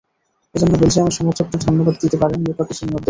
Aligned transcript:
এ 0.55 0.61
জন্য 0.61 0.73
বেলজিয়ামের 0.75 1.17
সমর্থকদের 1.17 1.63
ধন্যবাদ 1.65 1.95
দিতে 2.03 2.17
পারেন 2.21 2.39
লুকাকু 2.41 2.73
সিনিয়রকে। 2.73 2.99